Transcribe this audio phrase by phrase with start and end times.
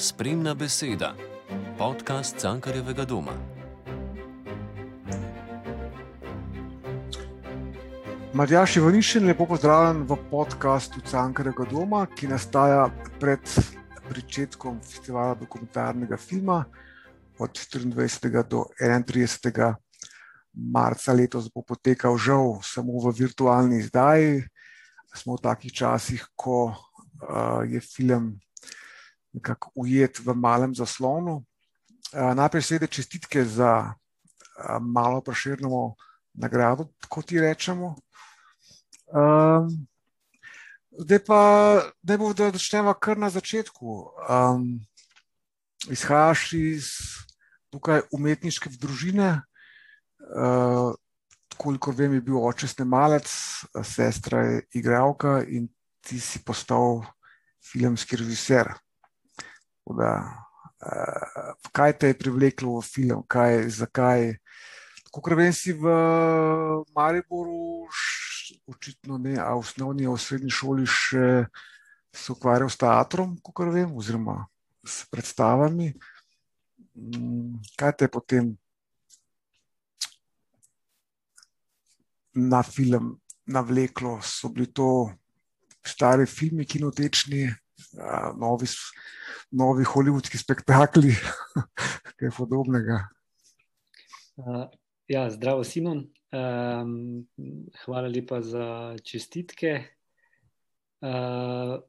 [0.00, 1.14] Spremna beseda,
[1.78, 3.34] podcast Cankarjevega doma.
[8.32, 12.88] Matjaš Ivanišin, lepo pozdravljen v podkastu Cankarjevega doma, ki nastaja
[13.20, 13.44] pred
[14.16, 16.64] začetkom festivala dokumentarnega filma
[17.38, 18.48] od 24.
[18.48, 19.74] do 31.
[20.54, 24.46] marca letos bo potekal žal samo v virtualni izdaji.
[25.12, 28.38] Smo v takih časih, ko uh, je film
[29.32, 31.44] nekako ujet v malem zaslonu.
[32.12, 33.94] Najprej seveda čestitke za
[34.80, 35.94] malo preširno
[36.34, 37.94] nagrado, kot ti rečemo.
[41.00, 41.42] Zdaj pa,
[42.02, 44.10] da bo, da začnemo kar na začetku.
[44.28, 44.80] Um,
[45.88, 46.88] izhajaš iz
[47.70, 49.30] tukaj umetniške družine,
[50.34, 50.90] uh,
[51.56, 53.30] kolikor vem, je bil oče snemalec,
[53.86, 55.68] sestra je igralka in
[56.04, 57.04] ti si postal
[57.64, 58.74] filmski režiser.
[59.96, 60.12] Da,
[60.86, 64.36] uh, kaj te je privleklo v film, kaj, zakaj?
[65.10, 65.90] Kot vem, si v
[66.94, 67.88] Mariboru,
[68.70, 71.46] očitno ne, a v osnovni in srednji šoli še
[72.14, 74.44] se ukvarjal s teatrom, kot vem, oziroma
[74.86, 75.92] s predstavami.
[76.94, 78.50] Mm, kaj te je potem
[82.34, 84.18] na film navleklo?
[84.22, 85.10] So bili to
[85.86, 87.48] stari filmi, kinotečni,
[88.38, 88.66] novi
[89.50, 91.14] novi holivudski spektakli,
[92.18, 93.02] kaj podobnega.
[94.36, 94.66] Uh,
[95.10, 96.06] ja, zdravo, Simon.
[96.30, 97.26] Um,
[97.84, 99.82] hvala lepa za čestitke.
[101.02, 101.80] Uh,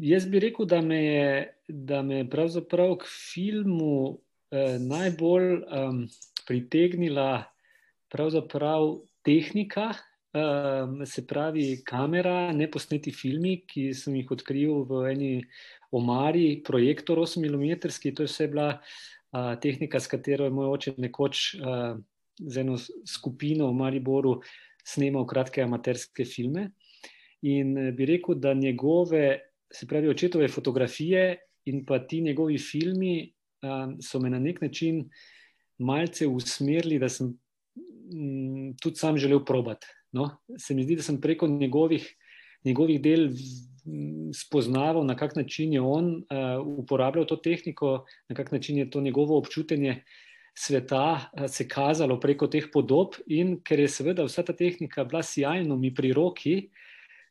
[0.00, 1.30] jaz bi rekel, da me je,
[1.68, 6.06] da me je pravzaprav k filmu uh, najbolj um,
[6.48, 7.44] pritegnila
[8.10, 9.92] pravzaprav tehnika,
[10.34, 15.32] uh, se pravi kamera, neposneti filmi, ki sem jih odkril v eni
[15.92, 17.80] omari, projektor 8 mm,
[18.14, 21.98] to je vse bila uh, tehnika, s katero je moj oče nekoč uh,
[22.40, 24.40] z eno skupino v Mariboru
[24.86, 26.70] snemal kratke amaterske filme.
[27.42, 29.38] In bi rekel, da njegove,
[29.72, 31.36] se pravi, očetove fotografije
[31.70, 35.08] in pa ti njegovi filmi um, so me na nek način
[35.78, 37.32] malce usmerili, da sem
[38.12, 39.86] um, tudi sam želel probati.
[40.12, 40.30] No?
[40.58, 42.06] Se mi zdi, da sem preko njegovih,
[42.64, 43.30] njegovih del
[44.34, 49.00] spoznaval, na kak način je on uh, uporabljal to tehniko, na kak način je to
[49.00, 50.02] njegovo občutenje
[50.58, 55.22] sveta uh, se kazalo preko teh podob, in ker je seveda vsa ta tehnika bila
[55.22, 56.70] sjajno mi pri roki,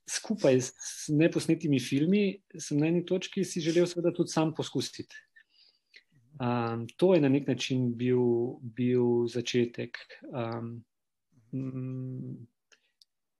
[0.09, 5.15] skupaj s neposnetimi filmi, sem na eni točki si želel seveda tudi sam poskusiti.
[6.39, 8.23] Um, to je na nek način bil,
[8.61, 9.97] bil začetek.
[10.31, 10.79] Um,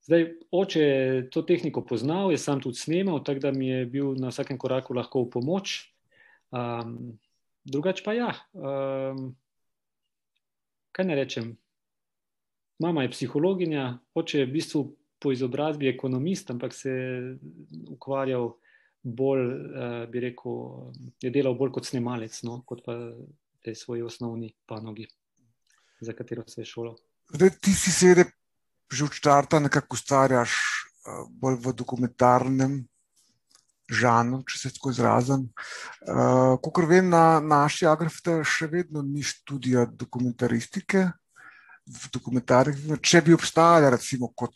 [0.10, 4.16] Zdaj, oče je to tehniko poznal, je sam tudi snemal, tako da mi je bil
[4.18, 5.74] na vsakem koraku lahko v pomoč.
[6.50, 7.20] Um,
[7.62, 9.36] drugač pa ja, um,
[10.98, 11.52] kaj ne rečem.
[12.82, 14.82] Mama je psihologinja, oče je v bistvu
[15.22, 17.38] po izobrazbi ekonomist, ampak se je
[17.94, 18.56] ukvarjal
[19.04, 20.58] bolj, uh, bi rekel,
[21.22, 22.98] je delal bolj kot snemalec, no, kot pa
[23.62, 25.06] te svoje osnovni panogi,
[26.02, 26.98] za katero se je šolo.
[27.30, 28.26] Zdaj, ti si seveda
[28.90, 32.74] že od začetka nekako ustvarjaš uh, bolj v dokumentarnem
[33.90, 35.48] žanru, če se tako izrazim.
[36.06, 41.10] Uh, Kot vem, na naši agrafite še vedno ni študija dokumentaristike.
[41.90, 44.54] V dokumentarnih, če bi obstajala, recimo, kot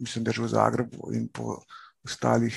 [0.00, 1.60] mislim, da že v Zagrebu in po
[2.00, 2.56] ostalih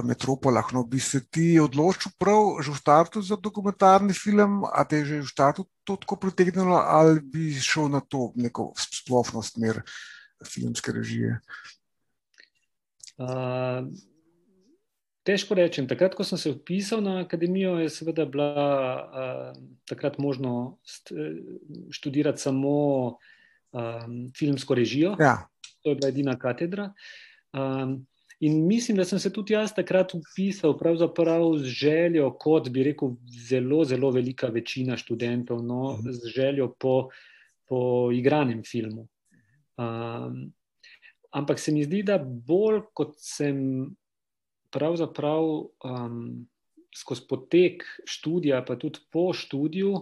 [0.00, 5.04] metropolah, no, bi se ti odločil prav že v startu za dokumentarni film, a te
[5.04, 9.82] je že v startu to tako pritegnilo, ali bi šel na to neko splošno smer
[10.44, 11.38] filmske režije?
[13.18, 13.88] Uh,
[15.22, 15.88] težko rečem.
[15.88, 20.78] Takrat, ko sem se vpisal na akademijo, je seveda bila uh, takrat možno
[21.90, 22.76] študirati samo
[23.72, 25.16] um, filmsko režijo.
[25.20, 25.48] Ja.
[25.82, 26.92] To je bila edina katedra.
[27.52, 28.06] Um,
[28.42, 30.74] In mislim, da sem se tudi jaz takrat upisal
[31.58, 33.14] z željo, kot bi rekel,
[33.48, 36.10] zelo, zelo velika večina študentov, no, mhm.
[36.12, 37.08] z željo po,
[37.68, 39.06] po igranem filmu.
[39.82, 40.52] Um,
[41.32, 43.58] ampak se mi zdi, da bolj kot sem
[44.72, 45.48] pravzaprav
[45.84, 46.46] um,
[46.96, 49.96] skozi potek študija, pa tudi po študiju,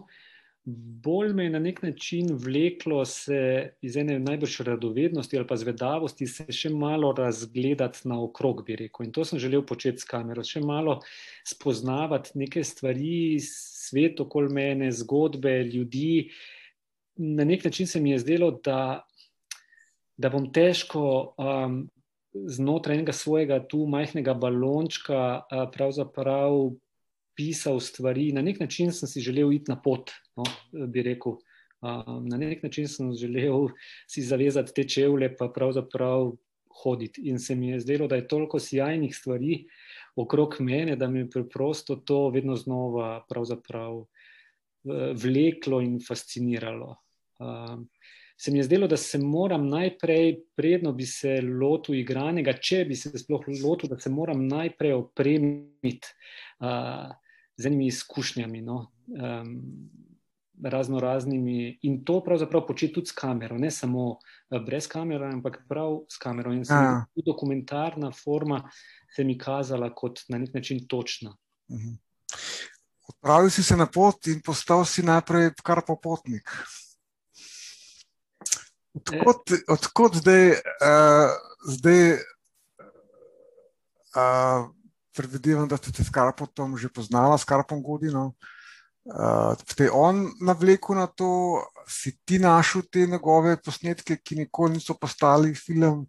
[1.04, 6.26] bolj me je na nek način vleklo se iz ene najbrž radovednosti ali pa zvedavosti,
[6.26, 9.06] se še malo razgledati na okrog, bi rekel.
[9.06, 11.00] In to sem želel početi s kamero, še malo
[11.46, 16.30] spoznavati neke stvari, svet okoli mene, zgodbe ljudi.
[17.16, 19.06] Na nek način se mi je zdelo, da,
[20.20, 21.02] da bom težko
[21.40, 21.82] um,
[22.34, 26.70] znotraj enega svojega tu majhnega balončka uh, pravzaprav
[27.38, 28.30] pisal stvari.
[28.36, 30.44] Na nek način sem si želel iti na pot, no,
[30.86, 31.38] bi rekel.
[31.80, 33.70] Um, na nek način sem želel
[34.08, 36.34] si zavezati te čevlje, pa pravzaprav
[36.82, 37.24] hoditi.
[37.32, 39.64] In se mi je zdelo, da je toliko sjajnih stvari
[40.16, 43.24] okrog mene, da mi je preprosto to vedno znova
[45.14, 46.96] vleklo in fasciniralo.
[47.38, 47.88] Um,
[48.40, 52.96] se mi je zdelo, da se moram najprej, predno bi se lotil igranega, če bi
[52.96, 56.08] se sploh lotil, da se moram najprej opremiti
[56.64, 57.12] uh,
[57.56, 58.62] z enimi izkušnjami.
[58.64, 58.86] No?
[59.12, 59.58] Um,
[60.62, 64.18] razno raznimi in to pravzaprav početi tudi s kamero, ne samo
[64.50, 66.52] eh, brez kamere, ampak prav s kamero.
[66.52, 68.62] In tudi dokumentarna forma
[69.16, 71.36] se mi kazala kot na nek način točna.
[71.72, 71.96] Mhm.
[73.08, 76.48] Odpravil si se na pot in postal si najprej kar popotnik.
[78.94, 81.30] Odkot, odkot zdaj, uh,
[81.68, 82.12] zdaj
[84.16, 84.70] uh,
[85.16, 88.26] predvidevam, da ste se s Karpom že poznala, s Karpom Godino.
[88.26, 88.34] Uh,
[89.04, 94.94] Uh, te on navlekel na to, si ti našel te njegove posnetke, ki nikoli niso
[94.94, 96.04] postali film,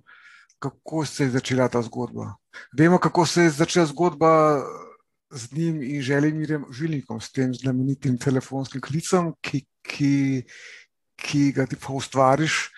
[0.59, 2.35] kako se je začela ta zgodba.
[2.77, 4.61] Vemo, kako se je začela zgodba
[5.31, 10.43] z njim in želimirjem Žilnikom, s tem znamenitim telefonskim klicem, ki, ki,
[11.15, 12.70] ki ga ti pa ustvariš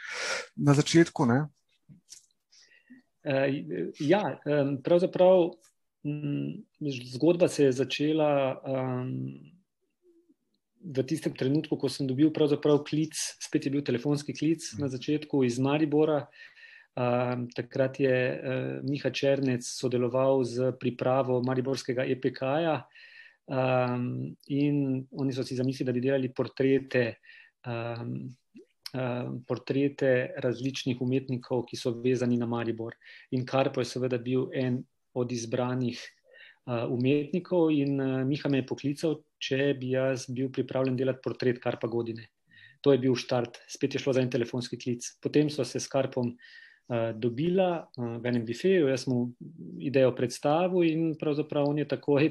[0.57, 1.23] na začetku.
[1.23, 1.47] Uh,
[3.99, 5.51] ja, um, pravzaprav
[6.05, 6.63] m,
[7.15, 8.61] zgodba se je začela.
[10.83, 12.27] V tistem trenutku, ko sem dobil
[12.83, 16.27] klic, spet je bil telefonski klic na začetku iz Maribora.
[17.55, 22.83] Takrat je uh, Miha Črnec sodeloval z pripravo Mariborskega EPK-ja
[24.47, 27.15] in oni so si zamislili, da bi delali portrete,
[29.47, 32.93] portrete različnih umetnikov, ki so vezani na Maribor.
[33.31, 34.83] In Karpo je seveda bil en
[35.17, 40.97] od izbranih uh, umetnikov in uh, Miha me je poklical, če bi jaz bil pripravljen
[40.97, 42.29] delati portret Karpa Godine.
[42.83, 45.07] To je bil štart, spet je šlo za en telefonski klic.
[45.23, 46.33] Potem so se s Karpom
[47.15, 49.31] dobila v enem bifeju, jaz mu
[49.79, 52.27] idejo predstavil in pravzaprav on je takoj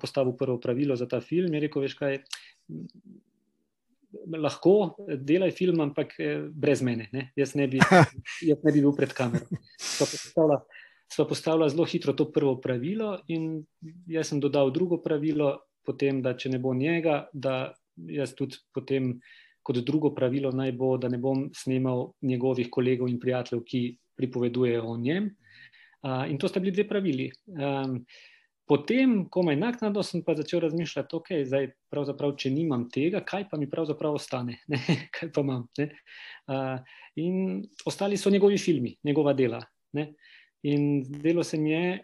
[0.00, 1.54] postavil prvo pravilo za ta film.
[1.54, 2.22] Je rekel, veš kaj.
[4.36, 7.08] Lahko delaj film, ampak eh, brez mene.
[7.12, 7.30] Ne?
[7.36, 7.80] Jaz, ne bi,
[8.50, 9.46] jaz ne bi bil pred kamero.
[11.06, 13.60] Sva postavila zelo hitro to prvo pravilo, in
[14.10, 15.52] jaz sem dodal drugo pravilo,
[15.86, 17.74] potem, da če ne bo njega, da
[18.10, 19.14] jaz tudi potem,
[19.66, 23.82] kot drugo pravilo, naj bo, da ne bom snimal njegovih kolegov in prijateljev, ki
[24.18, 25.30] pripovedujejo o njem.
[26.06, 27.30] Uh, in to sta bili dve pravili.
[27.50, 27.98] Um,
[28.66, 33.22] potem, ko me je naknadno, sem pa začel razmišljati, ok, zdaj pravzaprav, če nimam tega,
[33.26, 34.80] kaj pa mi pravzaprav ostane, ne?
[35.14, 35.66] kaj pa imam.
[35.78, 39.62] Uh, in ostali so njegovi filmi, njegova dela.
[39.96, 40.12] Ne?
[40.66, 41.98] In delo se mi je,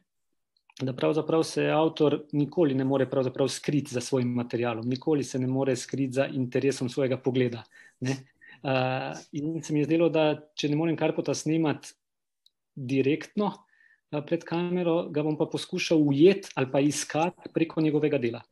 [0.82, 3.06] da pravzaprav se avtor nikoli ne more
[3.48, 7.64] skriti za svojim materialom, nikoli se ne more skriti za interesom svojega pogleda.
[8.00, 8.16] Ne?
[8.62, 11.92] Uh, in se mi je zdelo, da če ne morem kar pota snimati
[12.74, 13.52] direktno
[14.20, 18.42] pred kamero, ga bom pa poskušal ujeti ali pa iskati preko njegovega dela.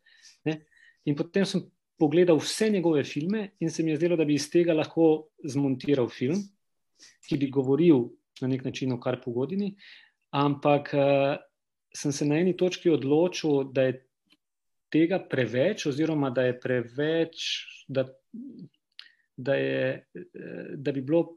[0.44, 0.62] Ne?
[1.04, 1.66] In potem sem
[2.00, 6.08] pogledal vse njegove filme in se mi je zdelo, da bi iz tega lahko zmontiral
[6.08, 6.40] film,
[7.28, 8.08] ki bi govoril
[8.40, 9.74] na nek način o kar pogodini,
[10.32, 11.36] ampak uh,
[11.92, 13.98] sem se na eni točki odločil, da je
[14.90, 17.46] tega preveč, oziroma da je preveč,
[17.88, 18.06] da,
[19.36, 20.06] da, je,
[20.76, 21.36] da bi bilo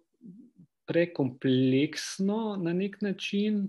[0.90, 3.68] prekompleksno na nek način,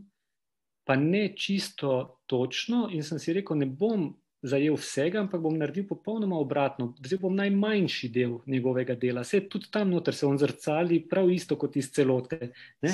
[0.85, 2.89] pa ne čisto točno.
[2.93, 4.13] In sem si rekel, ne bom
[4.45, 6.93] zajel vsega, ampak bom naredil popolnoma obratno.
[7.01, 9.25] Vzel bom najmanjši del njegovega dela.
[9.25, 12.51] Vse tudi tam noter se on zrcali, prav isto kot iz celote.
[12.85, 12.93] Ne?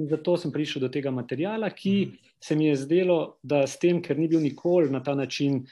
[0.00, 2.32] In zato sem prišel do tega materijala, ki mhm.
[2.40, 5.64] se mi je zdelo, da s tem, ker ni bil nikoli na ta način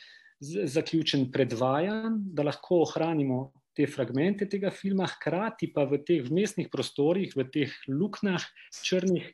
[0.45, 7.33] zaključen, predvajan, da lahko ohranimo te fragmente tega filma, hkrati pa v teh vmesnih prostorih,
[7.35, 8.45] v teh luknjah
[8.85, 9.33] črnih,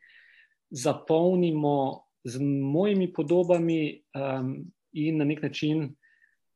[0.71, 4.03] zapolnimo z mojimi podobami.
[4.15, 5.95] Um, in na nek način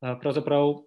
[0.01, 0.83] pravzaprav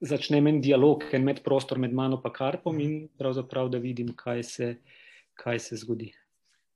[0.00, 4.76] začne en dialog, en medprostor med mano in Karpom, in pravzaprav da vidim, kaj se,
[5.34, 6.12] kaj se zgodi.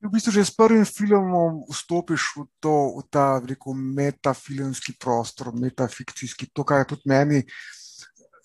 [0.05, 6.51] V bistvu že s prvim filmom vstopiš v, to, v ta rekel, metafilmski prostor, metafikcijski,
[6.53, 7.41] to, kar je tudi meni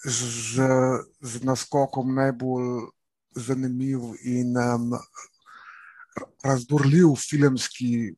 [0.05, 0.63] z,
[1.19, 2.88] z naskokom najbolj
[3.36, 4.96] zanimiv in um,
[6.43, 8.15] razdorljiv filmski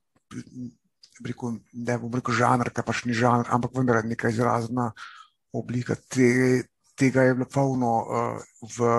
[1.25, 4.91] rekel, ne bom rekel žanr, ki pač ni žanr, ampak vendar je neka izrazna
[5.53, 5.95] oblika.
[5.95, 6.63] Te,
[6.95, 8.39] tega je bilo polno uh,
[8.77, 8.93] v,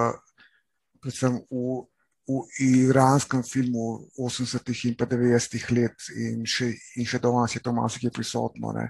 [1.03, 1.83] predvsem v,
[2.29, 8.15] v iranskem filmu 80-ih in 90-ih let, in še, in še danes je to marsikaj
[8.15, 8.73] prisotno.
[8.77, 8.89] Ne.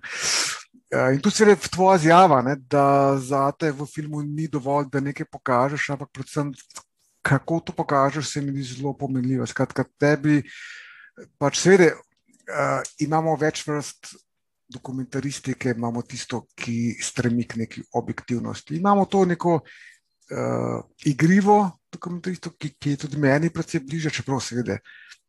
[1.15, 5.01] in tu se je tvoja izjava, ne, da za te v filmu ni dovolj, da
[5.01, 6.53] nekaj pokažeš, ampak predvsem
[7.23, 9.47] kako to pokažeš, se mi zdi zelo pomenljivo.
[9.47, 10.43] Skratka, tebi,
[11.39, 11.93] pač seveda,
[12.49, 14.15] uh, imamo več vrst
[14.73, 18.77] dokumentaristike, imamo tisto, ki stremi k neki objektivnosti.
[18.77, 21.59] Imamo to neko uh, igrivo
[21.93, 24.79] dokumentaristiko, ki, ki je tudi meni precej bliže, čeprav seveda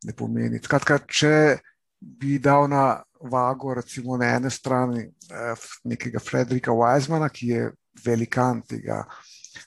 [0.07, 0.61] ne pomeni.
[0.63, 1.59] Skratka, če
[1.99, 2.85] bi dal na
[3.31, 7.69] vago, recimo na eni strani uh, nekega Frederika Weizmana, ki je
[8.03, 9.03] velikan tega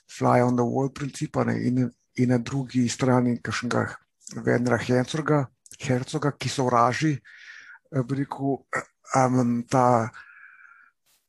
[0.09, 1.85] fly on the wall principa ne, in,
[2.17, 3.87] in na drugi strani kakšnega
[4.43, 5.45] Vendra Hercoga,
[6.37, 6.67] ki so
[7.91, 8.63] vraži, veliko
[9.15, 10.09] um, ta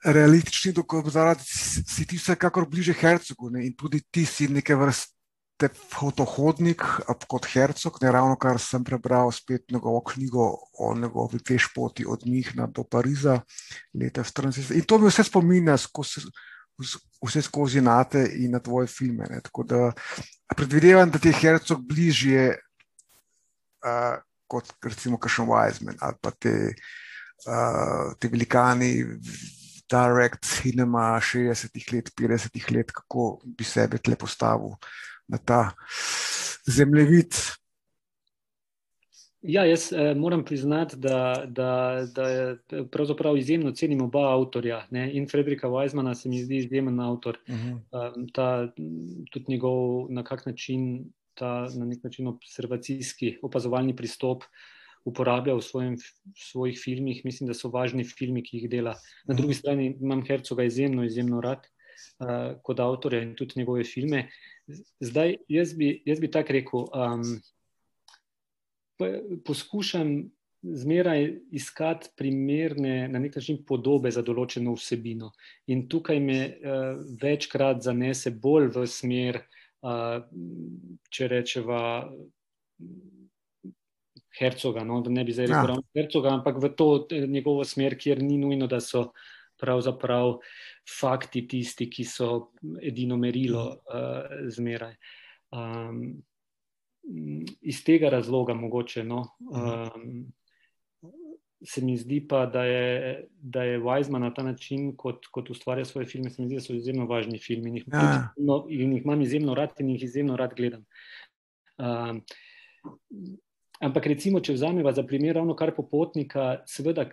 [0.05, 6.85] realistični dokumentarec, si ti vsekakor bliže Hercogu ne, in tudi ti si neke vrste fotohodnik
[7.27, 10.47] kot Hercog, ne ravno kar sem prebral spet njegovo knjigo
[10.79, 13.41] o njegovi pešpoti od Mihna do Pariza
[13.95, 14.77] leta 1940.
[14.79, 16.23] In to mi vse spominja skozi
[17.23, 19.27] vse skozi nate in na tvoje filme.
[19.31, 19.41] Ne.
[19.43, 19.93] Tako da
[20.57, 22.49] predvidevam, da ti je Hercog bližje
[23.83, 26.55] uh, kot recimo Kašem Weizmann ali pa te,
[27.47, 28.93] uh, te velikani.
[29.89, 34.75] Direct cinema 60-ih let, 50-ih let, kako bi sebe tle postavil
[35.33, 35.63] na ta
[36.69, 37.33] zemljevid,
[39.43, 42.57] Ja, jaz eh, moram priznati, da, da, da je
[42.91, 44.87] pravzaprav izjemno cenim oba avtorja.
[44.91, 45.13] Ne?
[45.13, 47.39] In Frederika Weizmana se mi zdi izjemen avtor.
[47.49, 48.17] Uh -huh.
[48.17, 48.69] um, ta,
[49.33, 51.05] tudi njegov na kak način,
[51.39, 54.45] ta na nek način observacijski, opazovalni pristop
[55.09, 57.25] uporablja v, svojem, v svojih filmih.
[57.25, 58.97] Mislim, da so važni filmi, ki jih dela.
[59.29, 64.27] Na drugi strani imam Hercoga izjemno, izjemno rad uh, kot avtorja in tudi njegove filme.
[65.01, 66.89] Zdaj, jaz bi, jaz bi tako rekel.
[66.93, 67.23] Um,
[69.47, 70.31] poskušam
[70.63, 75.31] zmeraj iskati primerne, na nek način podobe za določeno vsebino.
[75.71, 79.58] In tukaj me uh, večkrat zanese bolj v smer, uh,
[81.11, 81.81] če rečeva.
[84.39, 85.85] Hercoga, no, da ne bi zdaj rekel, ja.
[85.99, 89.09] hercoga, ampak v to eh, njegovo smer, kjer ni nujno, da so
[89.59, 90.37] pravzaprav
[90.87, 92.29] fakti tisti, ki so
[92.79, 94.95] edino merilo uh, zmeraj.
[95.51, 96.05] Um,
[97.67, 99.03] iz tega razloga mogoče.
[99.05, 100.29] No, um,
[101.65, 105.85] se mi zdi pa, da je, da je Weizmann na ta način, kot, kot ustvarja
[105.85, 108.29] svoje filme, se mi zdi, da so izjemno važni filmi in jih, ja.
[108.37, 110.85] no, in jih imam izjemno rad in jih izjemno rad gledam.
[111.79, 112.23] Um,
[113.81, 117.09] ampak recimo, če vzameva za primer ravno kar popotnika, seveda,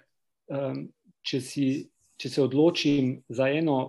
[0.54, 0.86] um,
[1.26, 1.66] če, si,
[2.22, 3.80] če se odločim za eno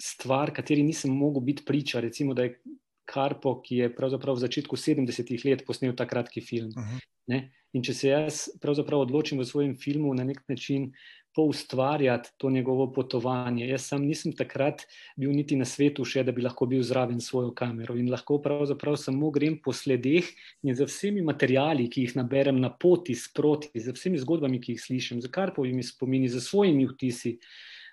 [0.00, 2.56] stvar, kateri nisem mogel biti priča, recimo, da je
[3.04, 6.70] Karpo, ki je pravzaprav v začetku 70-ih let posnel ta kratki film.
[6.72, 6.94] Uh
[7.28, 7.44] -huh.
[7.74, 10.92] In če se jaz pravzaprav odločim v svojem filmu na nek način
[11.34, 14.84] poustvarjati to njegovo potovanje, jaz sam nisem takrat
[15.18, 17.96] bil niti na svetu, še da bi lahko bil zraven svojo kamero.
[17.98, 20.30] In lahko pravzaprav samo grem po sledeh
[20.62, 24.84] in z vsemi materijali, ki jih naberem na poti sproti, z vsemi zgodbami, ki jih
[24.86, 27.38] slišim, z Karpovimi spomini, z svojimi vtisi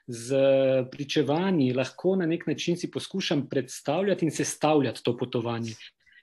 [0.07, 0.37] z
[0.91, 5.73] pričevanji lahko na nek način si poskušam predstavljati in sestavljati to potovanje,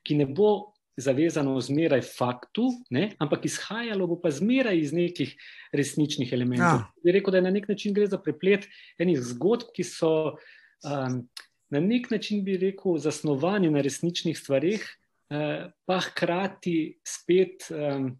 [0.02, 5.34] ki ne bo zavezano zmeraj faktu, ne, ampak izhajalo bo pa zmeraj iz nekih
[5.72, 6.82] resničnih elementov.
[6.82, 6.92] Ja.
[7.04, 8.66] Bi rekel, da na nek način gre za preplet
[8.98, 10.12] enih zgodb, ki so
[10.82, 11.20] um,
[11.70, 14.82] na nek način, bi rekel, zasnovani na resničnih stvarih,
[15.30, 18.10] uh, pa hkrati spet um,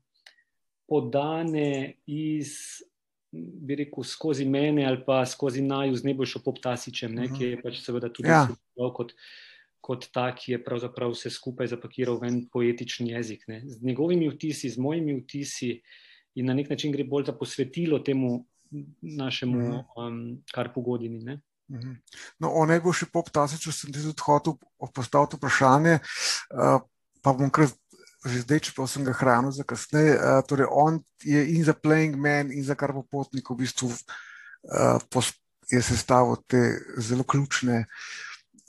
[0.88, 2.54] podane iz
[3.32, 7.82] bi rekel, skozi mene ali pa skozi naju z najboljšo poptasičem, ne, ki je pač
[7.82, 8.47] seveda tudi ja.
[8.94, 9.12] kot,
[9.80, 13.47] kot ta, ki je pravzaprav vse skupaj zapakiral v en poetični jezik.
[13.49, 13.62] Ne.
[13.66, 15.78] Z njegovimi vtisi, z mojimi vtisi
[16.38, 18.47] in na nek način gre bolj za posvetilo temu
[19.00, 19.78] našemu, mhm.
[19.97, 20.23] um,
[20.54, 21.23] kar pogodini.
[21.25, 21.40] Ne.
[21.70, 21.92] Mhm.
[22.38, 24.56] No, o najboljši poptasiču sem ti tudi hotel
[24.94, 26.80] postaviti vprašanje, uh,
[27.23, 27.68] pa bom kar
[28.26, 30.16] že zdaj, če pa sem ga hranil za kasneje.
[30.18, 33.92] Uh, torej, on je in za playing man, in za kar po potniku, v bistvu
[33.94, 35.28] uh,
[35.70, 37.85] je sestavil te zelo ključne.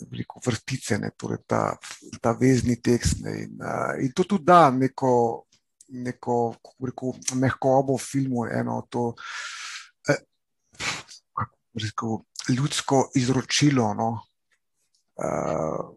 [0.08, 1.76] Veliko vrtice, ne, torej ta,
[2.22, 3.24] ta vezni tekst.
[3.26, 5.12] Ne, in, uh, in to tudi da neko,
[5.90, 6.40] neko
[6.86, 9.14] rekel, mehkobo filmu, eno to
[10.10, 10.22] eh,
[11.74, 13.94] rekel, ljudsko izročilo.
[13.94, 14.10] No.
[15.20, 15.96] Uh,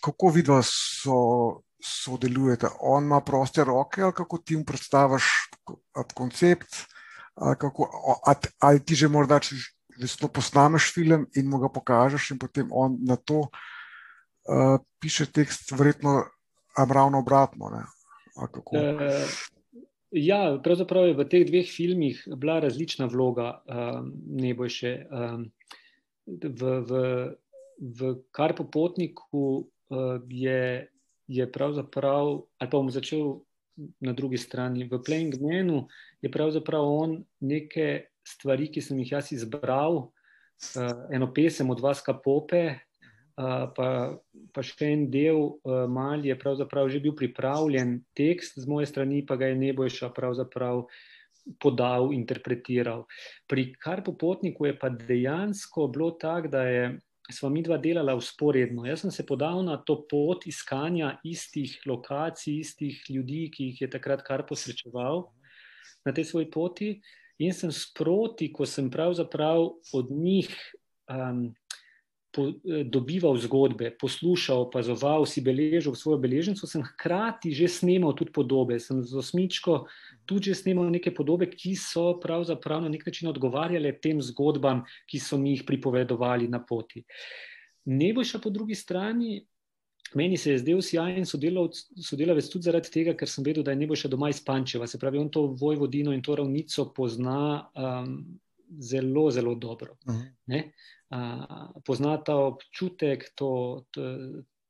[0.00, 2.68] kako vidno so sodelujete.
[2.80, 5.24] On ima proste roke, ali kako ti mu predstaviš
[6.14, 6.74] koncept,
[7.34, 7.90] ali, kako,
[8.58, 9.40] ali ti že morda
[10.00, 15.72] zelo posnameš film in mu ga pokažeš, in potem on na to uh, piše tekst,
[15.72, 16.24] verjetno
[16.76, 17.70] ravno obratno.
[18.34, 19.28] Uh,
[20.14, 25.10] Ja, pravzaprav je v teh dveh filmih bila različna vloga um, Nebojše.
[25.10, 25.50] Um,
[26.30, 26.92] v, v,
[27.82, 27.98] v
[28.30, 30.86] Kar po potniku uh, je,
[31.26, 33.42] je pravzaprav, ali pa bom začel
[33.98, 35.90] na drugi strani, v Playing Menu
[36.22, 42.02] je pravzaprav on neke stvari, ki sem jih jaz izbral, uh, eno pesem od vas,
[42.04, 42.80] kapope,
[43.34, 44.14] pa,
[44.54, 49.24] pa še en del uh, mali je pravzaprav že bil pripravljen, tekst z moje strani
[49.26, 50.86] pa ga je Nebojša pravzaprav
[51.60, 53.04] podal, interpretiral.
[53.50, 56.86] Pri kar po potniku je pa dejansko bilo tako, da je.
[57.24, 58.82] Sva mi dva delala usporedno.
[58.84, 63.88] Jaz sem se podal na to pot iskanja istih lokacij, istih ljudi, ki jih je
[63.88, 65.24] takrat kar posrečeval
[66.04, 66.90] na tej svoji poti,
[67.38, 70.50] in sem sproti, ko sem pravzaprav od njih
[71.10, 71.54] um,
[72.34, 78.34] po, eh, dobival zgodbe, poslušal, opazoval, si beležil svojo beležnico, sem hkrati že snemal tudi
[78.34, 78.80] podobe.
[78.82, 79.86] Sem z osmičko
[80.26, 85.22] tudi že snemal neke podobe, ki so pravzaprav na nek način odgovarjale tem zgodbam, ki
[85.22, 87.06] so mi jih pripovedovali na poti.
[87.86, 89.46] Nebojša po drugi strani.
[90.14, 94.08] Meni se je zdel sjajen sodelavec tudi zaradi tega, ker sem vedel, da je Nebojša
[94.08, 94.86] doma iz Pančeva.
[94.86, 98.18] Se pravi, on to Vojvodino in to ravnico pozna um,
[98.78, 99.96] zelo, zelo dobro.
[100.06, 100.62] Uh -huh
[101.84, 104.02] pozna ta občutek, to, to,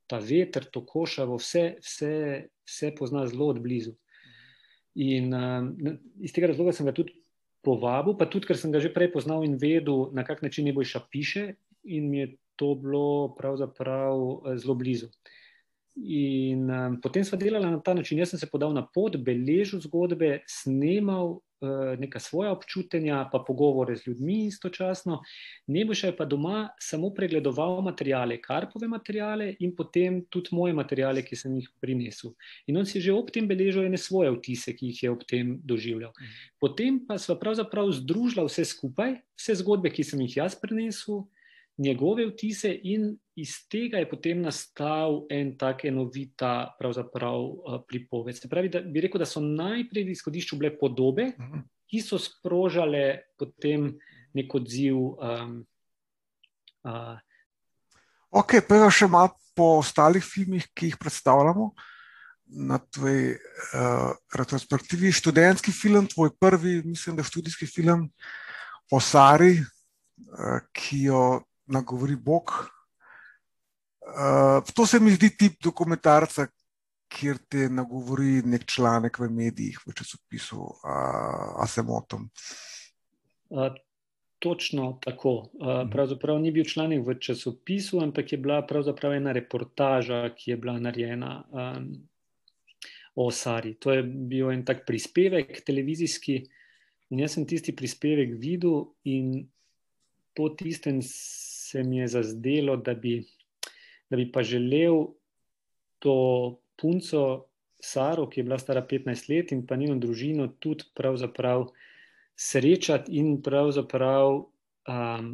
[0.07, 2.15] ta veter, to košavo, vse, vse,
[2.67, 3.95] vse pozna zelo odblizu.
[4.95, 5.71] In um,
[6.23, 7.17] iz tega razloga sem ga tudi
[7.65, 10.77] povabil, pa tudi, ker sem ga že prej poznal in vedel, na kak način je
[10.77, 15.11] boljša piše, in mi je to bilo pravzaprav eh, zelo blizu.
[15.97, 18.19] In um, potem smo delali na ta način.
[18.19, 23.95] Jaz sem se podal na pot, beležil zgodbe, snemal uh, neka svoja občutja, pa pogovore
[23.97, 25.21] z ljudmi istočasno.
[25.67, 31.37] Nebojša je pa doma samo pregledoval materijale, karpove materijale in potem tudi moje materijale, ki
[31.37, 32.35] sem jih prinesel.
[32.67, 35.61] In on si že ob tem beležil ene svoje vtise, ki jih je ob tem
[35.63, 36.11] doživljal.
[36.11, 36.35] Mhm.
[36.59, 41.23] Potem pa smo pravzaprav združili vse skupaj, vse zgodbe, ki sem jih jaz prinesel
[41.77, 48.39] njegove vtise, in iz tega je potem nastal en tak enovita uh, pripoved.
[48.39, 51.65] Se pravi, da bi rekel, da so najprej v izhodišču bile podobe, mhm.
[51.91, 53.93] ki so sprožale potem
[54.35, 54.97] nek odziv.
[55.19, 55.65] Um,
[56.87, 57.19] uh,
[58.31, 61.73] ok, pa še malo po ostalih filmih, ki jih predstavljamo.
[62.55, 68.05] Na tvoji uh, retrospektivi, študentski film, tvoj prvi, mislim, da študijski film
[68.93, 71.23] o Sari, uh, ki jo
[71.67, 72.51] nagovori Bog.
[74.05, 76.47] Uh, to se mi zdi tip dokumentarca,
[77.09, 82.29] kjer te nagovori nek članek v medijih, v časopisu, uh, a se motim.
[83.49, 83.73] Uh,
[84.39, 85.49] točno tako.
[85.55, 90.57] Uh, pravzaprav ni bil članek v časopisu, ampak je bila pravzaprav ena reportaža, ki je
[90.57, 91.89] bila narejena um,
[93.15, 93.75] o Sari.
[93.81, 96.43] To je bil en tak prispevek televizijski.
[97.11, 99.47] In jaz sem tisti prispevek videl, in
[100.35, 100.99] po tistem
[101.75, 103.17] se mi je zazdelo, da bi,
[104.11, 105.09] da bi pa želel
[105.99, 106.15] to
[106.79, 107.49] punco
[107.83, 111.67] Saro, ki je bila stara 15 let, in pa njeno družino tudi pravzaprav
[112.37, 115.27] srečati in pravzaprav um,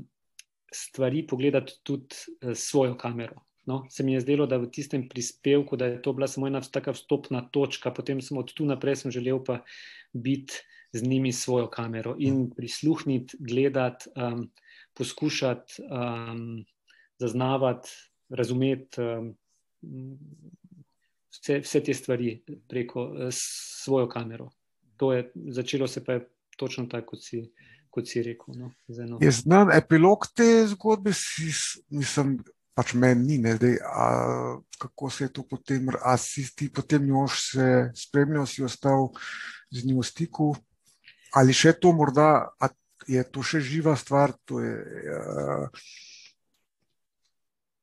[0.72, 3.44] stvari pogledati tudi s svojo kamero.
[3.68, 6.60] No, se mi je zdelo, da v tistem prispevku, da je to bila samo ena
[6.60, 9.60] taka vstopna točka, potem sem od tu naprej želel pa
[10.12, 14.10] biti z njimi s svojo kamero in prisluhniti, gledati.
[14.16, 14.48] Um,
[14.94, 16.64] poskušati um,
[17.18, 17.88] zaznavati,
[18.28, 19.34] razumeti um,
[21.30, 24.50] vse, vse te stvari preko uh, svojo kamero.
[24.96, 27.42] To je začelo se pa je točno tako, kot si,
[27.90, 28.54] kot si rekel.
[28.54, 28.72] No,
[29.20, 31.48] je znan epilog te zgodbe, si,
[31.88, 32.36] mislim,
[32.76, 37.08] pač meni ni, ne, dej, a, kako se je to potem, a si ti potem
[37.08, 39.10] još se spremljal, si ostal
[39.70, 40.52] z njim v stiku.
[41.36, 42.68] Ali še to morda, a
[43.08, 44.34] je to še živa stvar.
[44.50, 44.74] To, je,
[45.16, 45.68] uh...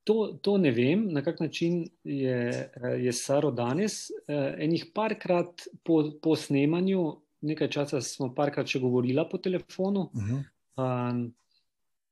[0.04, 4.10] to, to ne vem, na kak način je, je Saro danes.
[4.28, 7.08] Uh, enih parkrat po, po snemanju,
[7.42, 10.10] nekaj časa smo parkrat še govorili po telefonu.
[10.14, 10.42] Uh -huh.
[10.76, 11.28] um,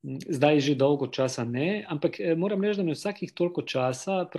[0.05, 4.29] Zdaj že dolgo časa ne, ampak eh, moram reči, da me vsakih toliko časa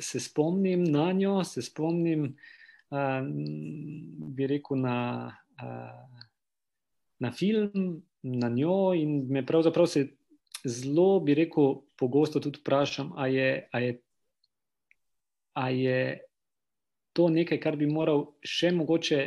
[0.00, 2.36] se spomnim na njo, se spomnim,
[2.90, 3.32] um,
[4.36, 6.25] bi rekel, na, uh,
[7.18, 10.06] na film, na njo, in me pravzaprav se
[10.64, 13.98] zelo, bi rekel, pogosto tudi vprašam, ali je, a je,
[15.54, 16.00] a je
[17.12, 19.20] to nekaj, kar bi moral še mogoče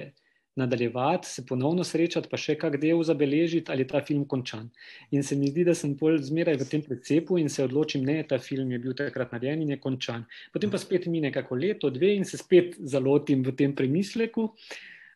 [0.59, 4.67] nadaljevati, se ponovno srečati, pa še kak del zabeležiti, ali je ta film končan.
[5.15, 8.19] In se mi zdi, da sem bolj zmeraj v tem precepu in se odločim, ne,
[8.27, 10.25] ta film je bil takrat narejen in je končan.
[10.53, 14.49] Potem pa spet mine kako leto, dve in se spet zalotim v tem premisleku.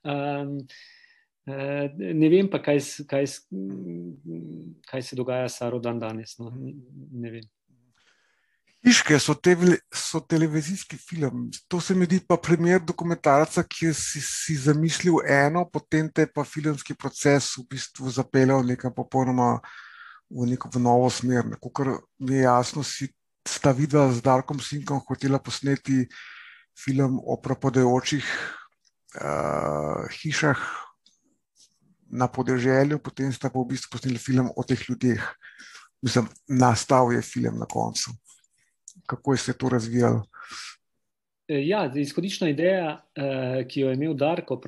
[0.03, 0.57] Um,
[1.45, 2.79] ne vem pa, kaj,
[3.10, 3.25] kaj,
[4.88, 6.38] kaj se dogaja s Saro dan danes.
[6.39, 6.51] No?
[7.12, 7.49] Ne vem.
[8.84, 9.56] Hiške so, te,
[9.95, 11.49] so televizijski film.
[11.71, 16.43] To se mi zdi pa primer dokumentarca, ki si, si zamislil eno, potem te pa
[16.43, 19.56] filmski proces v bistvu zapeljal nekam popolnoma
[20.27, 21.47] v neko v novo smer.
[21.63, 23.08] Ker mi je jasno, si
[23.47, 26.03] sta videla z Darkom Sinkom hotela posneti
[26.75, 28.23] film o propadajočih
[29.19, 30.60] uh, hišah
[32.13, 35.23] na podeželju, potem sta pa v bistvu posneli film o teh ljudeh.
[36.04, 38.13] Mislim, nastal je film na koncu
[39.06, 40.23] kako je se to razvijalo?
[41.47, 44.60] E, ja, izhodiščna ideja, e, ki jo je imel Darko,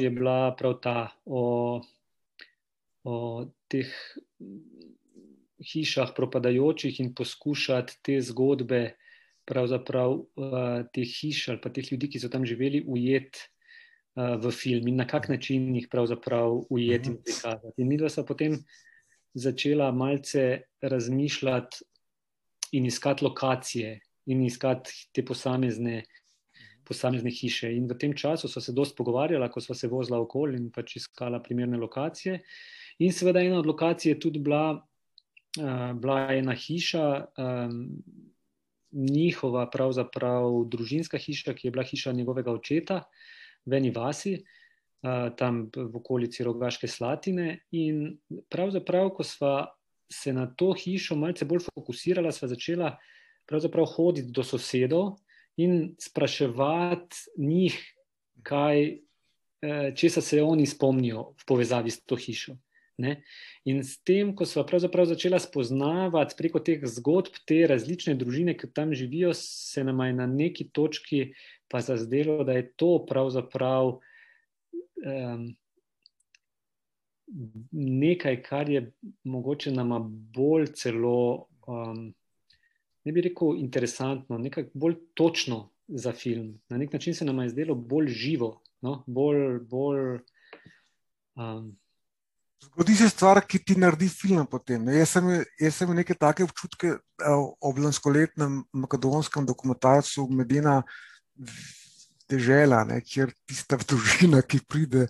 [0.00, 1.82] je bila prav ta o,
[3.04, 3.90] o teh
[5.72, 8.96] hišah propadajočih in poskušati te zgodbe,
[9.44, 13.50] pravzaprav e, teh hiš ali pa teh ljudi, ki so tam živeli, ujeti
[14.16, 17.82] v film in na kak način jih pravzaprav ujeti in prikazati.
[17.82, 18.56] In mi dva smo potem
[19.34, 21.84] začela malce razmišljati
[22.72, 26.02] in iskati lokacije, in iskati te posamezne,
[26.84, 27.70] posamezne hiše.
[27.76, 30.96] In v tem času so se dosti pogovarjala, ko smo se vozila okoli in pač
[30.96, 32.40] iskala primerne lokacije.
[32.98, 34.80] In seveda ena od lokacij je tudi bila,
[35.60, 38.02] uh, bila ena hiša, um,
[38.92, 43.02] njihova, pravzaprav družinska hiša, ki je bila hiša njegovega očeta
[43.66, 44.38] v eni vasi.
[45.36, 48.16] Tam v okolici Rogaške Slatine, in
[48.50, 49.52] pravzaprav, ko smo
[50.10, 52.96] se na to hišo malce bolj fokusirala, sva začela
[53.86, 55.16] hoditi do sosedov
[55.56, 57.76] in spraševati njih,
[58.42, 58.82] kaj,
[59.62, 62.56] eh, česa se oni spomnijo v povezavi s to hišo.
[62.98, 63.18] Ne?
[63.68, 68.70] In s tem, ko smo pravzaprav začela spoznavati preko teh zgodb te različne družine, ki
[68.72, 71.34] tam živijo, se nam je na neki točki
[71.68, 73.98] pa zazdelo, da je to pravzaprav
[75.04, 75.46] um,
[77.72, 78.92] nekaj, kar je
[79.24, 82.14] mogoče nama bolj celo, um,
[83.04, 86.60] ne bi rekel, interesantno, nekaj bolj točno za film.
[86.68, 88.60] Na nek način se nam je zdelo bolj živo.
[88.80, 89.02] No?
[89.06, 90.20] Bolj, bolj,
[91.36, 91.76] um,
[92.62, 94.46] Zgodi se stvar, ki ti naredi film.
[94.48, 95.28] Potem, jaz, sem,
[95.60, 96.94] jaz sem neke take občutke
[97.60, 100.80] ob lanskoletnem makedonskem dokumentarcu Medina
[102.28, 105.06] dežela, ne, kjer tista družina, ki pride,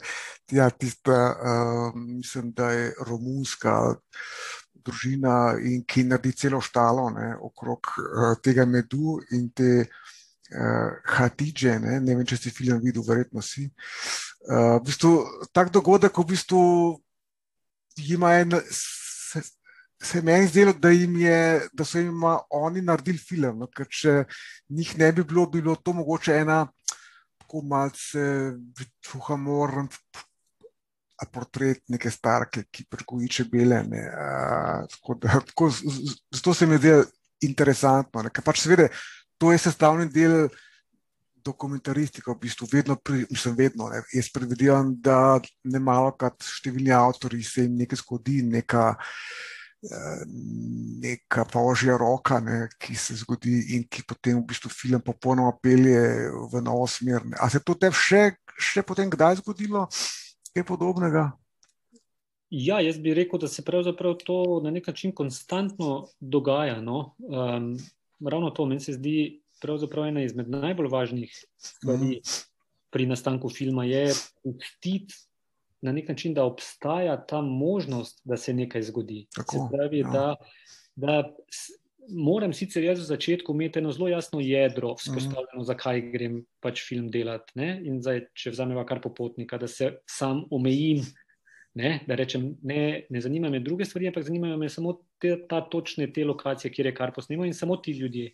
[0.48, 3.76] tja, tista, uh, mislim, da je romunska
[4.86, 11.78] družina in ki naredi celo štalo ne, okrog uh, tega medu in te uh, hatidže.
[11.82, 13.66] Ne, ne vem, če si film videl, verjetno si.
[14.46, 15.16] Uh, v bistvu,
[15.56, 16.62] tak dogodek, v bistvu,
[17.96, 18.58] ima en.
[18.70, 19.42] Se,
[19.96, 22.20] Se meni zdelo, da, je, da so jim
[22.52, 23.62] oni naredili film.
[23.62, 24.12] No, ker če
[24.68, 26.66] njih ne bi bilo, bi bilo to mogoče ena
[27.46, 28.52] tako malce
[29.06, 29.88] fuhamoren
[31.32, 33.84] portret neke starke, ki pregoji čebele.
[36.34, 36.92] Zato se mi zdi
[37.46, 38.22] interesantno.
[38.22, 38.88] Ne, pač seveda,
[39.38, 40.48] to je sestavni del
[41.46, 43.90] dokumentaristike, v bistvu vedno, pri, mislim, vedno.
[43.92, 48.92] Ne, jaz predvidevam, da ne malo krat številni avtori se jim nekaj zgodi, neka
[51.02, 56.30] neka požja roka, ne, ki se zgodi in ki potem v bistvu film popolnoma pelje
[56.52, 57.24] v novo smer.
[57.24, 57.36] Ne.
[57.40, 59.86] A se to te še, še potem kdaj zgodilo,
[60.54, 61.30] kaj podobnega?
[62.50, 66.80] Ja, jaz bi rekel, da se pravzaprav to na nek način konstantno dogaja.
[66.80, 67.16] No.
[67.18, 67.74] Um,
[68.22, 72.34] ravno to meni se zdi pravzaprav ena izmed najbolj važnih stvari mm.
[72.94, 74.08] pri nastanku filma, je
[74.42, 75.14] pustiti
[75.84, 79.26] na nek način, da obstaja ta možnost, da se nekaj zgodi.
[79.34, 80.10] Tako, se pravi, ja.
[80.10, 80.34] da,
[80.96, 81.34] da
[82.08, 85.68] moram sicer jaz v začetku imeti eno zelo jasno jedro, vzpostavljeno, mm.
[85.68, 87.52] zakaj grem pač film delati.
[87.58, 87.76] Ne?
[87.84, 91.04] In zdaj, če vzameva kar popotnika, da se sam omejim.
[91.76, 95.58] Ne, da rečem, ne, ne zanimajo me druge stvari, ampak zanimajo me samo te, ta
[95.60, 98.30] točne te lokacije, kjer je kar posnemo in samo ti ljudje.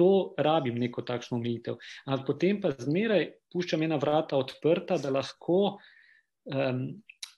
[0.00, 1.78] To rabim neko takšno omejitev.
[2.06, 5.58] Ampak potem pa zmeraj puščam ena vrata odprta, da lahko
[6.50, 6.86] um,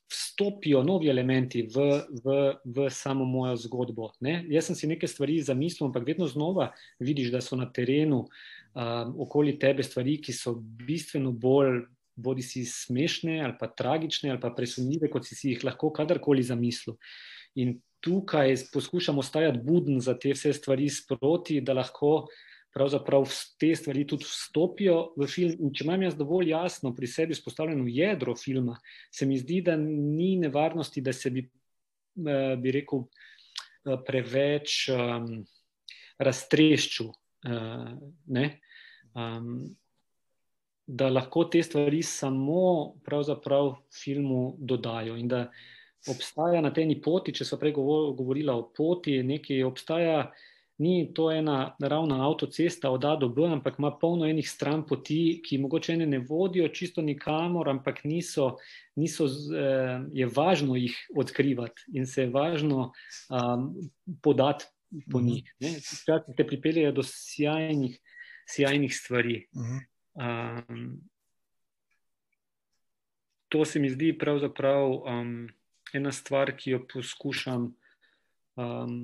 [0.07, 1.87] vstopijo novi elementi v,
[2.25, 4.13] v, v samo mojo zgodbo.
[4.21, 4.39] Ne?
[4.51, 6.71] Jaz sem si nekaj stvari zamislil, ampak vedno znova
[7.03, 11.85] vidiš, da so na terenu um, okoli tebe stvari, ki so bistveno bolj.
[12.17, 16.41] Bodi si smešne, ali pa tragične, ali pa presunljive, kot si, si jih lahko kadarkoli
[16.49, 16.95] zamislil.
[17.61, 22.29] In tukaj poskušamo stajati buden za te vse stvari sproti, da lahko uh,
[22.77, 23.25] pravzaprav
[23.59, 25.55] te stvari tudi vstopijo v film.
[25.65, 28.77] In če imam jaz dovolj jasno pri sebi spostavljeno jedro filma,
[29.11, 31.47] se mi zdi, da ni nevarnosti, da se bi,
[32.21, 35.41] eh, bi rekel, eh, preveč um,
[36.21, 37.09] raztreščil.
[37.47, 37.97] Uh,
[39.15, 39.51] um,
[40.87, 45.17] da lahko te stvari samo pravzaprav filmu dodajo.
[45.17, 45.47] In da
[46.09, 50.31] obstaja na tej poti, če so prej govorila o poti, nekaj obstaja.
[50.77, 55.41] Ni to ena naravna avtocesta od A do B, ampak ima polno enih stran poti,
[55.41, 58.59] ki mogoče ne, ne vodijo čisto nikamor, ampak niso,
[59.01, 59.25] niso,
[59.57, 62.91] eh, je važno jih odkrivati in se je važno
[63.33, 63.73] um,
[64.21, 64.69] podati
[65.11, 65.27] po mhm.
[65.27, 65.55] njih.
[65.81, 67.97] Skratka, te pripeljejo do sjajnih,
[68.45, 69.47] sjajnih stvari.
[70.13, 71.01] Um,
[73.49, 75.49] to se mi zdi pravzaprav um,
[75.97, 77.69] ena stvar, ki jo poskušam
[78.57, 78.97] um,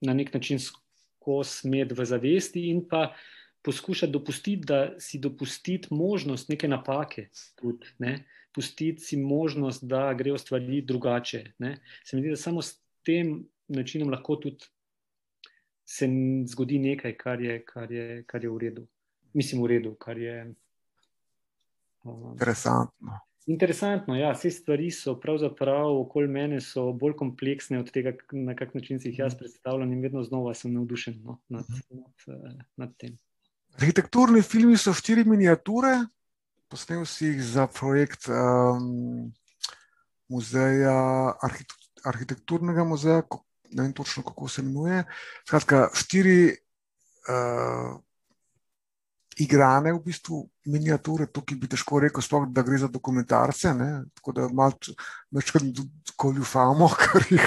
[0.00, 3.10] na nek način skozi med v zavesti, in pa
[3.62, 7.28] poskušati dopustiti, da si dopustiti možnost neke napake.
[7.60, 8.24] Tudi, ne?
[8.54, 11.44] Pustiti si možnost, da grejo stvari drugače.
[11.58, 11.76] Ne?
[12.04, 14.66] Se mi zdi, da samo s tem načinom lahko tudi
[15.90, 16.06] se
[16.46, 18.86] zgodi nekaj, kar je, kar je, kar je v redu.
[19.34, 20.54] Mislim, v redu, kar je.
[22.04, 23.18] Um, Interesantno.
[23.46, 26.58] Interesantno, ja, vse stvari so pravzaprav okoli mene
[27.00, 29.38] bolj kompleksne od tega, na kak način si jih jaz mhm.
[29.38, 32.00] predstavljam, in vedno znova sem navdušen no, nad, mhm.
[32.00, 33.16] nad, eh, nad tem.
[33.78, 35.94] Arhitekturni filmi so štiri miniature,
[36.68, 39.32] posnel si jih za projekt um,
[40.28, 41.32] muzeja,
[42.04, 43.22] arhitekturnega muzeja,
[43.70, 45.04] ne vem točno kako se imenuje.
[45.46, 46.56] Skratka, štiri.
[47.30, 48.00] Uh,
[49.38, 53.72] igrane, v bistvu, miniature, tukaj bi težko rekel, sploh, da gre za dokumentarce.
[53.74, 53.90] Ne?
[54.18, 54.72] Tako da malo
[56.16, 57.46] koljufamo, kar jih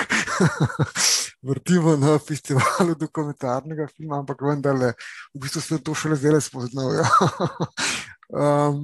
[1.49, 4.93] vrtimo na festivalu dokumentarnega filma, ampak vendarle,
[5.33, 7.03] v bistvu se to šele zdaj spoznajo.
[8.43, 8.79] um,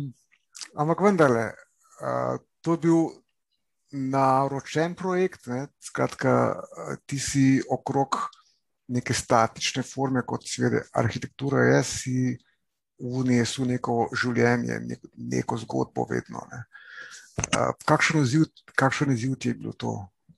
[0.75, 1.49] ampak vendarle,
[2.03, 3.01] uh, to je bil.
[3.89, 5.63] Naročen projekt, ne?
[5.81, 6.61] skratka,
[7.09, 8.19] ti si okrog
[8.93, 12.13] neke statične forme, kot seveda arhitektura je, si
[12.99, 16.43] vnesel neko življenje, neko, neko zgodbo, vedno.
[16.51, 16.63] Ne.
[17.55, 19.93] Uh, kakšen izziv ti je bilo to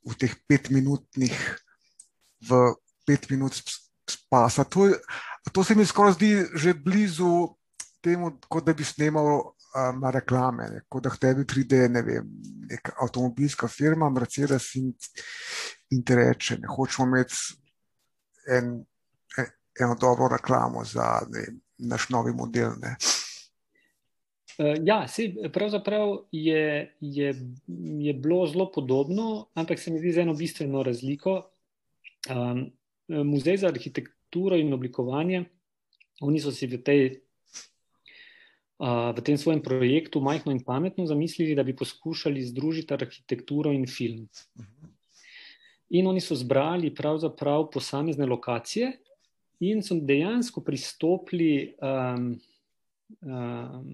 [0.05, 1.37] v teh petminutnih,
[2.49, 2.61] v
[3.05, 3.57] pet minut
[4.09, 4.65] spasa?
[4.69, 4.89] To,
[5.51, 7.49] to se mi skoraj zdi že blizu
[8.01, 9.27] temu, kot da bi snimal
[9.75, 10.83] um, reklame, ne.
[10.89, 12.29] kot da tebi pride ne vem,
[12.69, 14.91] neka avtomobilska firma, Mercedes in,
[15.93, 17.35] in te reče, ne hočemo imeti
[18.49, 18.73] en,
[19.37, 21.45] en, eno dobro reklamo za ne,
[21.81, 22.77] naš novi model.
[22.81, 22.95] Ne.
[24.57, 27.33] Uh, ja, se, pravzaprav je, je,
[27.99, 31.41] je bilo zelo podobno, ampak se mi zdi z eno bistveno razliko.
[32.29, 32.69] Um,
[33.07, 35.45] muzej za arhitekturo in oblikovanje,
[36.21, 37.01] oni so si v, tej,
[38.79, 43.87] uh, v tem svojem projektu majhno in pametno zamislili, da bi poskušali združiti arhitekturo in
[43.89, 44.29] film.
[45.91, 48.93] In oni so zbrali pravzaprav posamezne lokacije,
[49.61, 52.31] in so dejansko pristopili um,
[53.21, 53.89] um,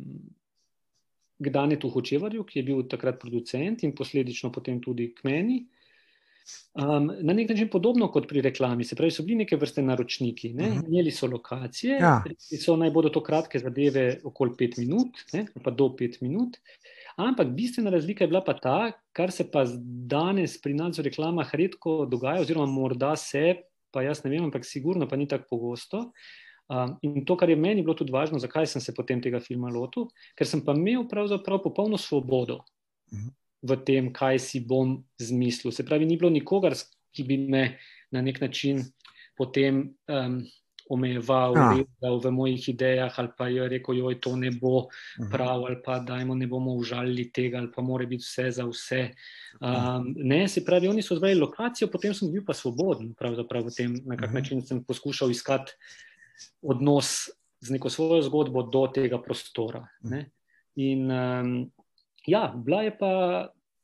[1.38, 5.66] k Danetu Hočevarju, ki je bil takrat producent in posledično potem tudi k meni.
[6.78, 10.54] Um, na nek način podobno kot pri reklami, se pravi, so bili neke vrste naročniki,
[10.54, 10.64] ne?
[10.64, 10.80] uh mhm.
[10.80, 10.88] -huh.
[10.88, 12.24] imeli so lokacije, ja.
[12.64, 15.46] so naj bodo to kratke zadeve, okoli pet minut, ne?
[15.64, 16.58] pa do pet minut.
[17.18, 19.66] Ampak bistvena razlika je bila pa ta, kar se pa
[20.08, 23.56] danes pri nas v reklamah redko dogaja, oziroma morda se
[23.98, 26.04] pa jaz ne vem, ampak sigurno pa ni tako pogosto.
[26.68, 29.72] Um, in to, kar je meni bilo tudi važno, zakaj sem se potem tega filma
[29.72, 32.60] lotil, ker sem pa imel pravzaprav popolno svobodo
[33.16, 33.32] mhm.
[33.66, 35.74] v tem, kaj si bom zmislil.
[35.74, 36.76] Se pravi, ni bilo nikogar,
[37.16, 37.64] ki bi me
[38.14, 38.84] na nek način
[39.40, 40.42] potem um,
[40.90, 42.12] omejeval, ja.
[42.24, 44.88] v mojih idejah, ali pa je rekel, da to ne bo
[45.20, 45.30] mhm.
[45.32, 49.12] prav, ali pa da ne bomo užalili tega, ali pa mora biti vse za vse.
[49.60, 54.02] Um, ne, se pravi, oni so zbrali lokacijo, potem sem bil pa svoboden v tem,
[54.06, 54.38] na kak mhm.
[54.38, 55.74] način sem poskušal iskati
[56.62, 57.30] odnos
[57.62, 59.88] z neko svojo zgodbo do tega prostora.
[60.06, 60.14] Mhm.
[60.14, 60.30] Ne.
[60.78, 61.72] In um,
[62.28, 63.14] ja, bila je pa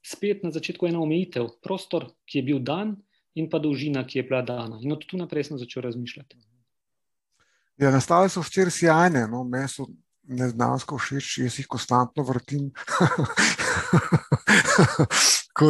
[0.03, 2.97] spet na začetku ena omejitev, prostor, ki je bil dan.
[3.33, 4.77] In pa dolžina, ki je bila dana.
[4.85, 6.37] In od tu naprej sem začel razmišljati.
[7.77, 9.87] Ja, nastale so štiri sjajne, no, meni so
[10.29, 12.69] neznansko všeč, jaz jih konstantno vrtim.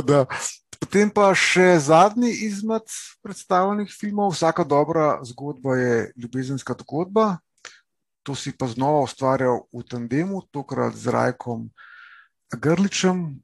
[0.09, 0.25] da,
[0.79, 2.83] potem pa še zadnji izmed
[3.23, 7.37] predstavljenih filmov, vsaka dobra zgodba je ljubezenska zgodba.
[8.23, 11.69] To si pa znova ustvarjal v tandemu, tokrat z Rajkom
[12.55, 13.43] Grličem.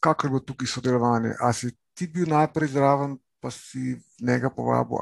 [0.00, 1.34] Kako je bilo tukaj sodelovanje?
[1.38, 4.98] Ali si ti bil najprej zraven, pa si njega povabil,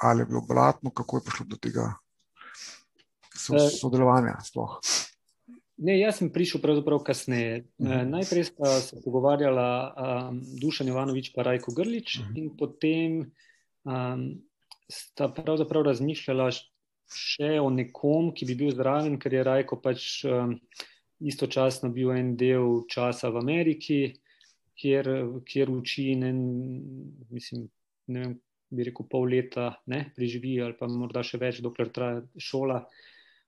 [0.00, 1.96] ali je bilo blatno, kako je prišlo do tega?
[3.46, 4.36] So, uh, sodelovanja.
[4.44, 4.78] Sploh.
[5.76, 7.66] Ne, jaz sem prišel pravzaprav kasneje.
[7.78, 8.08] Uh -huh.
[8.08, 9.94] Najprej sta se pogovarjala
[10.30, 12.32] um, Dušan Jovanovič in Rajko Grlič, uh mhm.
[12.32, 12.38] -huh.
[12.38, 13.32] in potem
[13.84, 14.42] um,
[14.88, 16.50] sta pravzaprav razmišljala,
[17.06, 20.58] še o nekom, ki bi bil zraven, ker je Rajko pač um,
[21.20, 24.00] istočasno bil en del časa v Ameriki,
[24.76, 25.08] kjer,
[25.46, 26.40] kjer uči in en,
[27.30, 27.68] mislim,
[28.12, 32.22] ne vem, bi rekel, pol leta ne, preživi, ali pa morda še več, dokler traja
[32.38, 32.82] šola.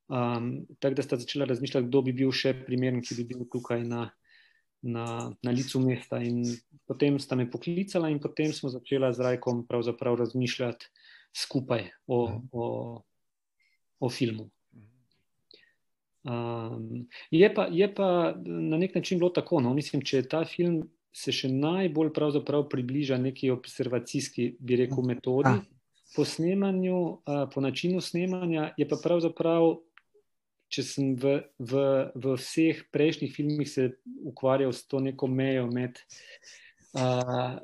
[0.09, 3.83] Um, tako da sta začela razmišljati, kdo bi bil še primeren, ki bi bil tukaj
[3.85, 4.07] na,
[4.83, 5.05] na,
[5.44, 6.23] na licu mesta.
[6.25, 6.42] In
[6.88, 10.88] potem sta me poklicala, in potem smo začela z Rajkom razmišljati
[11.37, 12.64] skupaj o, o,
[14.01, 14.49] o filmu.
[16.29, 19.61] Um, je, pa, je pa na nek način bilo tako.
[19.61, 19.75] No?
[19.75, 22.12] Mislim, če ta film se še najbolj
[22.71, 25.61] približa neki observacijski, bi rekel, metodi A.
[26.16, 29.79] po snemanju, uh, po načinu snemanja, je pa pravzaprav,
[30.68, 31.83] če sem v, v,
[32.14, 33.90] v vseh prejšnjih filmih se
[34.28, 36.00] ukvarjal s to neko mejo med.
[36.96, 37.61] Uh,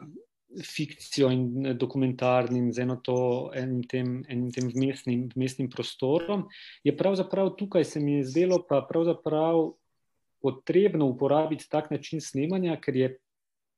[0.62, 6.44] fikcijo in dokumentarnim, z eno to, enim tem, enim tem vmesnim, vmesnim prostorom,
[6.86, 9.72] je pravzaprav tukaj se mi je zdelo pa pravzaprav
[10.44, 13.08] potrebno uporabiti tak način snemanja, ker je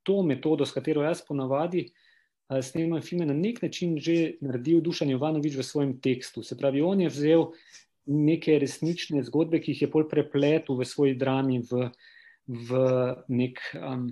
[0.02, 1.86] to metodo, s katero jaz ponavadi
[2.62, 6.42] snemam filme, na nek način že naredil Dušan Jovanovič v svojem tekstu.
[6.42, 7.50] Se pravi, on je vzel
[8.06, 11.90] neke resnične zgodbe, ki jih je pol prepletel v svoji drami v,
[12.46, 12.86] v
[13.28, 13.60] nek.
[13.80, 14.08] Um,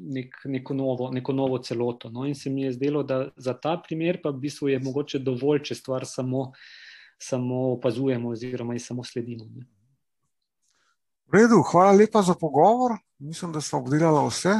[0.00, 2.08] nek, neko, novo, neko novo celoto.
[2.08, 2.24] No?
[2.24, 5.62] In se mi je zdelo, da za ta primer pa v bistvu je mogoče dovolj,
[5.68, 6.52] če stvar samo,
[7.20, 9.44] samo opazujemo oziroma ji samo sledimo.
[9.52, 9.66] Ne?
[11.28, 12.96] V redu, hvala lepa za pogovor.
[13.18, 14.54] Mislim, da smo obdelali vse.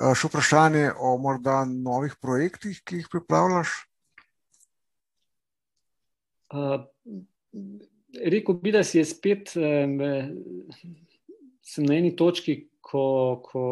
[0.00, 3.72] Eh, še vprašanje o morda novih projektih, ki jih pripravljaš?
[6.50, 6.82] Uh,
[8.24, 9.98] rekel bi, da si je spet um,
[11.78, 13.04] na eni točki, ko,
[13.44, 13.64] ko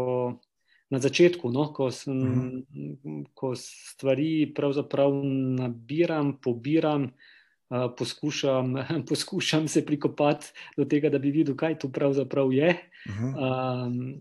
[0.91, 3.25] na začetku, no, ko, sem, mhm.
[3.37, 5.19] ko stvari pravzaprav
[5.59, 8.77] nabiram, pobiram, uh, poskušam,
[9.09, 12.75] poskušam se prikopati do tega, da bi videl, kaj tu pravzaprav je.
[13.09, 14.21] Um,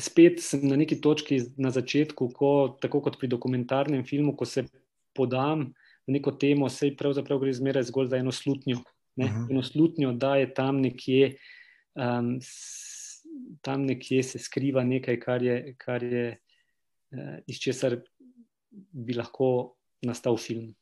[0.00, 4.66] spet sem na neki točki na začetku, ko, tako kot pri dokumentarnem filmu, ko se
[5.16, 5.70] podam
[6.06, 8.82] v neko temo, se pravzaprav gre zmeraj zgolj za eno slutnjo.
[9.16, 9.50] Ne, uh -huh.
[9.50, 11.36] Eno slutnjo, da je tam nekje
[11.96, 12.40] um,
[13.60, 16.38] tam nekje se skriva nekaj, kar je, kar je
[17.10, 17.98] uh, iz česar
[18.70, 20.74] bi lahko nastal film.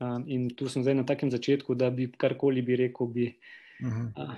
[0.00, 3.30] Um, in tu sem zdaj na takem začetku, da bi karkoli bi rekel, bi.
[3.80, 4.08] Uh -huh.
[4.16, 4.34] uh,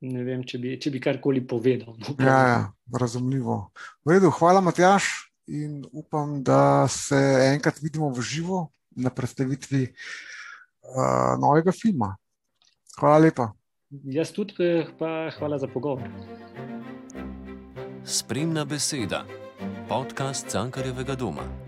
[0.00, 1.96] Ne vem, če bi, če bi karkoli povedal.
[1.96, 3.70] No, ja, ja, razumljivo.
[4.04, 7.16] Redu, hvala, Matjaš, in upam, da se
[7.54, 12.16] enkrat vidimo v živo na predstavitvi uh, novega filma.
[12.98, 13.52] Hvala lepa.
[13.90, 16.08] Jaz tudi, eh, pa hvala za pogovor.
[18.04, 19.24] Spremna beseda,
[19.88, 21.63] podcast Cankarjevega doma.